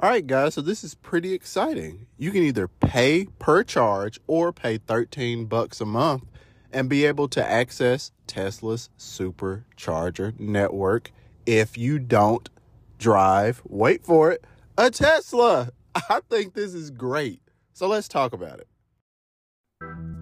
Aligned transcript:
All 0.00 0.08
right, 0.08 0.24
guys, 0.24 0.54
so 0.54 0.60
this 0.60 0.84
is 0.84 0.94
pretty 0.94 1.32
exciting. 1.32 2.06
You 2.16 2.30
can 2.30 2.44
either 2.44 2.68
pay 2.68 3.26
per 3.40 3.64
charge 3.64 4.20
or 4.28 4.52
pay 4.52 4.78
13 4.78 5.46
bucks 5.46 5.80
a 5.80 5.84
month 5.84 6.22
and 6.72 6.88
be 6.88 7.04
able 7.04 7.26
to 7.30 7.44
access 7.44 8.12
Tesla's 8.28 8.90
supercharger 8.96 10.38
network 10.38 11.10
if 11.46 11.76
you 11.76 11.98
don't 11.98 12.48
drive, 12.96 13.60
wait 13.64 14.04
for 14.04 14.30
it, 14.30 14.44
a 14.76 14.92
Tesla. 14.92 15.72
I 15.96 16.20
think 16.30 16.54
this 16.54 16.74
is 16.74 16.92
great. 16.92 17.40
So 17.72 17.88
let's 17.88 18.06
talk 18.06 18.32
about 18.32 18.60
it. 18.60 18.68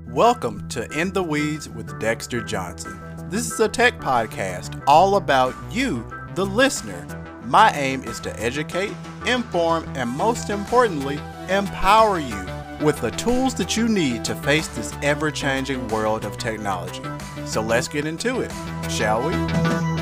Welcome 0.08 0.70
to 0.70 0.90
In 0.98 1.12
the 1.12 1.22
Weeds 1.22 1.68
with 1.68 2.00
Dexter 2.00 2.40
Johnson. 2.40 2.98
This 3.28 3.52
is 3.52 3.60
a 3.60 3.68
tech 3.68 3.98
podcast 3.98 4.82
all 4.86 5.16
about 5.16 5.54
you, 5.70 6.10
the 6.34 6.46
listener 6.46 7.35
my 7.46 7.70
aim 7.72 8.02
is 8.04 8.20
to 8.20 8.40
educate, 8.40 8.92
inform, 9.26 9.84
and 9.96 10.10
most 10.10 10.50
importantly, 10.50 11.18
empower 11.48 12.18
you 12.18 12.46
with 12.84 13.00
the 13.00 13.10
tools 13.12 13.54
that 13.54 13.76
you 13.76 13.88
need 13.88 14.24
to 14.24 14.34
face 14.36 14.68
this 14.68 14.92
ever 15.02 15.30
changing 15.30 15.86
world 15.88 16.24
of 16.24 16.36
technology. 16.38 17.02
So 17.44 17.60
let's 17.60 17.88
get 17.88 18.04
into 18.04 18.40
it, 18.40 18.52
shall 18.90 19.26
we? 19.26 19.95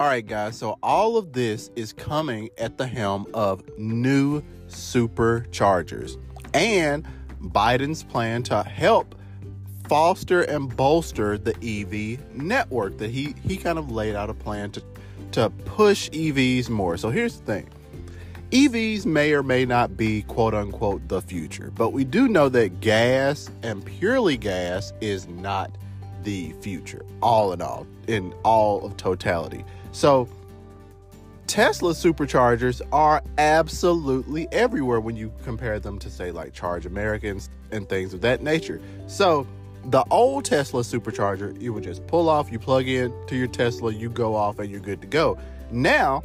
All 0.00 0.06
right, 0.06 0.24
guys. 0.24 0.56
So 0.56 0.78
all 0.80 1.16
of 1.16 1.32
this 1.32 1.72
is 1.74 1.92
coming 1.92 2.50
at 2.56 2.78
the 2.78 2.86
helm 2.86 3.26
of 3.34 3.64
new 3.78 4.42
superchargers 4.68 6.16
and 6.54 7.04
Biden's 7.42 8.04
plan 8.04 8.44
to 8.44 8.62
help 8.62 9.16
foster 9.88 10.42
and 10.42 10.74
bolster 10.76 11.36
the 11.36 11.56
EV 11.56 12.36
network 12.36 12.98
that 12.98 13.10
he 13.10 13.34
he 13.42 13.56
kind 13.56 13.76
of 13.76 13.90
laid 13.90 14.14
out 14.14 14.30
a 14.30 14.34
plan 14.34 14.70
to 14.70 14.82
to 15.32 15.50
push 15.64 16.08
EVs 16.10 16.68
more. 16.68 16.96
So 16.96 17.10
here's 17.10 17.40
the 17.40 17.44
thing. 17.44 17.68
EVs 18.52 19.04
may 19.04 19.32
or 19.32 19.42
may 19.42 19.64
not 19.64 19.96
be 19.96 20.22
quote 20.22 20.54
unquote 20.54 21.08
the 21.08 21.20
future, 21.20 21.72
but 21.74 21.90
we 21.90 22.04
do 22.04 22.28
know 22.28 22.48
that 22.50 22.80
gas 22.80 23.50
and 23.64 23.84
purely 23.84 24.36
gas 24.36 24.92
is 25.00 25.26
not 25.26 25.76
the 26.22 26.52
future, 26.60 27.04
all 27.22 27.52
in 27.52 27.62
all, 27.62 27.86
in 28.06 28.32
all 28.44 28.84
of 28.84 28.96
totality. 28.96 29.64
So, 29.92 30.28
Tesla 31.46 31.92
superchargers 31.92 32.82
are 32.92 33.22
absolutely 33.38 34.46
everywhere 34.52 35.00
when 35.00 35.16
you 35.16 35.32
compare 35.44 35.80
them 35.80 35.98
to, 36.00 36.10
say, 36.10 36.30
like 36.30 36.52
Charge 36.52 36.84
Americans 36.84 37.48
and 37.70 37.88
things 37.88 38.12
of 38.12 38.20
that 38.20 38.42
nature. 38.42 38.80
So, 39.06 39.46
the 39.86 40.04
old 40.10 40.44
Tesla 40.44 40.82
supercharger, 40.82 41.60
you 41.60 41.72
would 41.72 41.84
just 41.84 42.06
pull 42.06 42.28
off, 42.28 42.52
you 42.52 42.58
plug 42.58 42.86
in 42.86 43.14
to 43.28 43.36
your 43.36 43.46
Tesla, 43.46 43.92
you 43.92 44.10
go 44.10 44.34
off, 44.34 44.58
and 44.58 44.70
you're 44.70 44.80
good 44.80 45.00
to 45.00 45.06
go. 45.06 45.38
Now, 45.70 46.22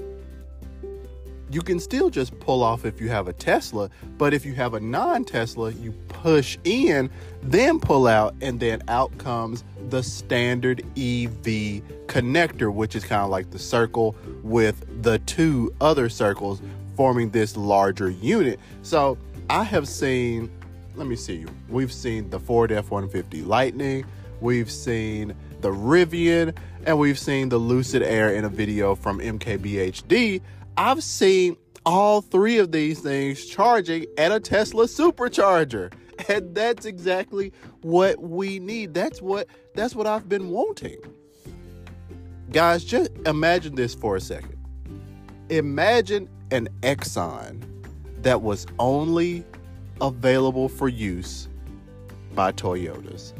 you 1.53 1.61
can 1.61 1.79
still 1.79 2.09
just 2.09 2.37
pull 2.39 2.63
off 2.63 2.83
if 2.83 2.99
you 2.99 3.09
have 3.09 3.27
a 3.27 3.33
Tesla, 3.33 3.89
but 4.17 4.33
if 4.33 4.43
you 4.43 4.53
have 4.53 4.73
a 4.73 4.79
non 4.79 5.23
Tesla, 5.23 5.71
you 5.71 5.91
push 6.09 6.57
in, 6.63 7.09
then 7.43 7.79
pull 7.79 8.07
out, 8.07 8.33
and 8.41 8.59
then 8.59 8.81
out 8.87 9.15
comes 9.19 9.63
the 9.89 10.01
standard 10.01 10.81
EV 10.97 11.81
connector, 12.07 12.73
which 12.73 12.95
is 12.95 13.05
kind 13.05 13.21
of 13.21 13.29
like 13.29 13.51
the 13.51 13.59
circle 13.59 14.15
with 14.41 15.03
the 15.03 15.19
two 15.19 15.73
other 15.79 16.09
circles 16.09 16.61
forming 16.95 17.29
this 17.29 17.55
larger 17.55 18.09
unit. 18.09 18.59
So 18.81 19.17
I 19.49 19.63
have 19.63 19.87
seen, 19.87 20.49
let 20.95 21.05
me 21.05 21.15
see, 21.15 21.35
you. 21.35 21.47
we've 21.69 21.93
seen 21.93 22.29
the 22.31 22.39
Ford 22.39 22.71
F 22.71 22.89
150 22.89 23.43
Lightning, 23.43 24.05
we've 24.41 24.71
seen 24.71 25.35
the 25.61 25.69
Rivian, 25.69 26.55
and 26.85 26.97
we've 26.97 27.19
seen 27.19 27.49
the 27.49 27.57
Lucid 27.57 28.01
Air 28.01 28.33
in 28.33 28.43
a 28.43 28.49
video 28.49 28.95
from 28.95 29.19
MKBHD 29.19 30.41
I've 30.77 31.03
seen 31.03 31.57
all 31.85 32.21
three 32.21 32.57
of 32.57 32.71
these 32.71 32.99
things 32.99 33.45
charging 33.45 34.05
at 34.17 34.31
a 34.31 34.39
Tesla 34.39 34.85
supercharger. 34.85 35.93
And 36.29 36.53
that's 36.53 36.85
exactly 36.85 37.51
what 37.81 38.21
we 38.21 38.59
need. 38.59 38.93
That's 38.93 39.19
what 39.19 39.47
that's 39.73 39.95
what 39.95 40.05
I've 40.05 40.29
been 40.29 40.51
wanting. 40.51 40.97
Guys, 42.51 42.83
just 42.83 43.11
imagine 43.25 43.73
this 43.73 43.95
for 43.95 44.15
a 44.15 44.21
second. 44.21 44.55
Imagine 45.49 46.29
an 46.51 46.69
Exxon 46.81 47.65
that 48.21 48.43
was 48.43 48.67
only 48.77 49.43
available 50.01 50.69
for 50.69 50.87
use 50.87 51.49
by 52.35 52.51
Toyotas. 52.51 53.33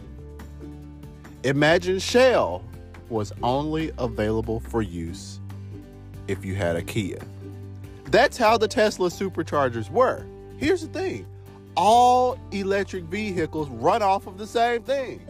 Imagine 1.44 2.00
Shell 2.00 2.66
was 3.10 3.32
only 3.44 3.92
available 4.00 4.60
for 4.60 4.82
use 4.82 5.40
if 6.28 6.46
you 6.46 6.56
had 6.56 6.76
a 6.76 6.82
Kia. 6.82 7.20
That's 8.06 8.38
how 8.38 8.58
the 8.58 8.68
Tesla 8.68 9.10
superchargers 9.10 9.90
were. 9.90 10.26
Here's 10.58 10.82
the 10.82 10.88
thing 10.88 11.26
all 11.76 12.38
electric 12.52 13.06
vehicles 13.06 13.68
run 13.70 14.04
off 14.04 14.28
of 14.28 14.38
the 14.38 14.48
same 14.48 14.84
thing 14.84 15.22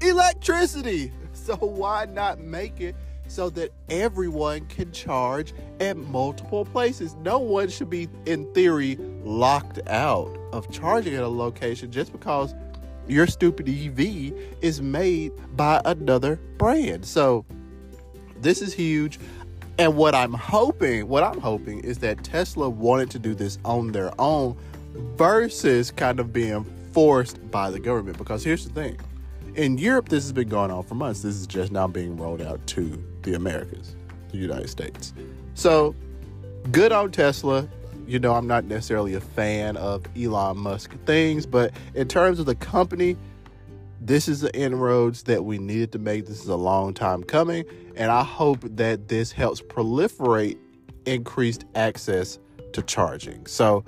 electricity. 0.00 1.12
So, 1.34 1.56
why 1.56 2.04
not 2.04 2.40
make 2.40 2.80
it 2.80 2.94
so 3.26 3.48
that 3.50 3.72
everyone 3.88 4.66
can 4.66 4.92
charge 4.92 5.54
at 5.80 5.96
multiple 5.96 6.66
places? 6.66 7.14
No 7.16 7.38
one 7.38 7.68
should 7.70 7.88
be, 7.88 8.08
in 8.26 8.52
theory, 8.52 8.96
locked 9.24 9.80
out 9.88 10.28
of 10.52 10.70
charging 10.70 11.14
at 11.14 11.22
a 11.22 11.28
location 11.28 11.90
just 11.90 12.12
because 12.12 12.54
your 13.08 13.26
stupid 13.26 13.68
EV 13.68 14.34
is 14.60 14.82
made 14.82 15.32
by 15.56 15.80
another 15.86 16.36
brand. 16.58 17.06
So, 17.06 17.44
this 18.36 18.60
is 18.60 18.74
huge. 18.74 19.18
And 19.78 19.96
what 19.96 20.14
I'm 20.14 20.34
hoping, 20.34 21.08
what 21.08 21.22
I'm 21.22 21.40
hoping 21.40 21.80
is 21.80 21.98
that 21.98 22.22
Tesla 22.24 22.68
wanted 22.68 23.10
to 23.10 23.18
do 23.18 23.34
this 23.34 23.58
on 23.64 23.92
their 23.92 24.12
own 24.20 24.56
versus 25.16 25.90
kind 25.90 26.20
of 26.20 26.32
being 26.32 26.64
forced 26.92 27.50
by 27.50 27.70
the 27.70 27.80
government. 27.80 28.18
Because 28.18 28.44
here's 28.44 28.66
the 28.66 28.72
thing 28.72 28.98
in 29.54 29.76
Europe, 29.78 30.08
this 30.08 30.24
has 30.24 30.32
been 30.32 30.48
going 30.48 30.70
on 30.70 30.82
for 30.82 30.94
months. 30.94 31.22
This 31.22 31.36
is 31.36 31.46
just 31.46 31.72
now 31.72 31.86
being 31.86 32.16
rolled 32.16 32.42
out 32.42 32.66
to 32.68 33.02
the 33.22 33.34
Americas, 33.34 33.94
the 34.30 34.38
United 34.38 34.68
States. 34.68 35.12
So 35.54 35.94
good 36.70 36.92
on 36.92 37.10
Tesla. 37.10 37.68
You 38.06 38.18
know, 38.18 38.34
I'm 38.34 38.46
not 38.46 38.64
necessarily 38.64 39.14
a 39.14 39.20
fan 39.20 39.76
of 39.76 40.04
Elon 40.16 40.58
Musk 40.58 40.92
things, 41.06 41.46
but 41.46 41.72
in 41.94 42.08
terms 42.08 42.40
of 42.40 42.46
the 42.46 42.54
company, 42.54 43.16
this 44.06 44.26
is 44.26 44.40
the 44.40 44.54
inroads 44.54 45.22
that 45.24 45.44
we 45.44 45.58
needed 45.58 45.92
to 45.92 45.98
make. 45.98 46.26
This 46.26 46.42
is 46.42 46.48
a 46.48 46.56
long 46.56 46.92
time 46.92 47.22
coming, 47.22 47.64
and 47.96 48.10
I 48.10 48.24
hope 48.24 48.60
that 48.62 49.08
this 49.08 49.30
helps 49.30 49.60
proliferate 49.60 50.58
increased 51.06 51.64
access 51.74 52.38
to 52.72 52.82
charging. 52.82 53.46
So, 53.46 53.84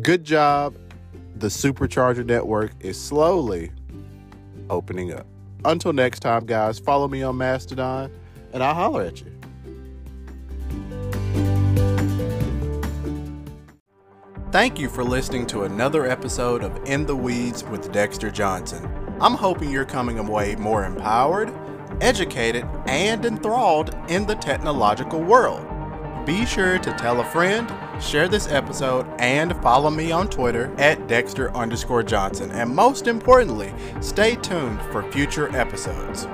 good 0.00 0.24
job. 0.24 0.76
The 1.36 1.48
supercharger 1.48 2.24
network 2.24 2.72
is 2.80 3.00
slowly 3.00 3.72
opening 4.70 5.12
up. 5.12 5.26
Until 5.64 5.92
next 5.92 6.20
time, 6.20 6.46
guys, 6.46 6.78
follow 6.78 7.08
me 7.08 7.22
on 7.22 7.36
Mastodon, 7.36 8.12
and 8.52 8.62
I'll 8.62 8.74
holler 8.74 9.02
at 9.02 9.20
you. 9.20 9.32
Thank 14.50 14.78
you 14.78 14.88
for 14.88 15.04
listening 15.04 15.46
to 15.48 15.64
another 15.64 16.06
episode 16.06 16.62
of 16.62 16.76
In 16.84 17.06
the 17.06 17.16
Weeds 17.16 17.64
with 17.64 17.92
Dexter 17.92 18.30
Johnson. 18.30 18.97
I'm 19.20 19.34
hoping 19.34 19.70
you're 19.70 19.84
coming 19.84 20.18
away 20.18 20.54
more 20.56 20.84
empowered, 20.84 21.52
educated, 22.00 22.64
and 22.86 23.24
enthralled 23.24 23.96
in 24.08 24.26
the 24.26 24.36
technological 24.36 25.20
world. 25.20 25.66
Be 26.24 26.44
sure 26.44 26.78
to 26.78 26.92
tell 26.92 27.20
a 27.20 27.24
friend, 27.24 27.72
share 28.02 28.28
this 28.28 28.48
episode, 28.48 29.06
and 29.18 29.60
follow 29.62 29.90
me 29.90 30.12
on 30.12 30.28
Twitter 30.28 30.74
at 30.78 31.08
Dexter 31.08 31.50
underscore 31.56 32.02
Johnson. 32.02 32.50
And 32.50 32.74
most 32.74 33.06
importantly, 33.06 33.72
stay 34.00 34.36
tuned 34.36 34.80
for 34.92 35.10
future 35.10 35.54
episodes. 35.56 36.28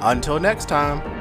Until 0.00 0.40
next 0.40 0.68
time. 0.68 1.15